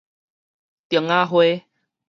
[0.89, 1.63] 釘子花